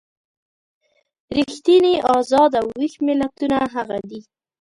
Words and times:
ریښتیني 1.37 1.95
ازاد 2.17 2.51
او 2.59 2.67
ویښ 2.79 2.93
ملتونه 3.07 3.57
هغه 3.73 3.97
دي. 4.09 4.19